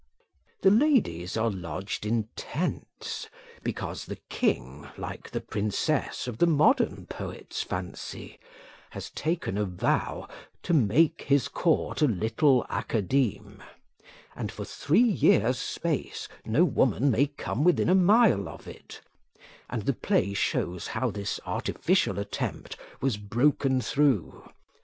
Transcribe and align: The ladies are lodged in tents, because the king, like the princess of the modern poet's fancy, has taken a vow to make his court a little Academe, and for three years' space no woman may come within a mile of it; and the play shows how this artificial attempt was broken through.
The 0.61 0.71
ladies 0.71 1.37
are 1.37 1.51
lodged 1.51 2.07
in 2.07 2.27
tents, 2.35 3.29
because 3.61 4.05
the 4.05 4.15
king, 4.29 4.87
like 4.97 5.29
the 5.29 5.41
princess 5.41 6.27
of 6.27 6.39
the 6.39 6.47
modern 6.47 7.05
poet's 7.05 7.61
fancy, 7.61 8.39
has 8.89 9.11
taken 9.11 9.59
a 9.59 9.65
vow 9.65 10.27
to 10.63 10.73
make 10.73 11.21
his 11.27 11.47
court 11.47 12.01
a 12.01 12.07
little 12.07 12.65
Academe, 12.67 13.61
and 14.35 14.51
for 14.51 14.65
three 14.65 15.01
years' 15.03 15.59
space 15.59 16.27
no 16.45 16.65
woman 16.65 17.11
may 17.11 17.27
come 17.27 17.63
within 17.63 17.87
a 17.87 17.93
mile 17.93 18.49
of 18.49 18.67
it; 18.67 19.01
and 19.69 19.83
the 19.83 19.93
play 19.93 20.33
shows 20.33 20.87
how 20.87 21.11
this 21.11 21.39
artificial 21.45 22.17
attempt 22.17 22.75
was 23.01 23.17
broken 23.17 23.79
through. 23.81 24.49